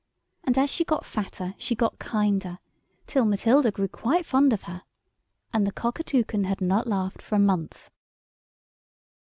And 0.45 0.57
as 0.57 0.71
she 0.71 0.83
got 0.83 1.05
fatter 1.05 1.53
she 1.59 1.75
got 1.75 1.99
kinder, 1.99 2.57
till 3.05 3.23
Matilda 3.23 3.69
grew 3.69 3.87
quite 3.87 4.25
fond 4.25 4.51
of 4.51 4.63
her. 4.63 4.81
And 5.53 5.67
the 5.67 5.71
Cockatoucan 5.71 6.45
had 6.45 6.59
not 6.59 6.87
laughed 6.87 7.21
for 7.21 7.35
a 7.35 7.39
month. 7.39 7.91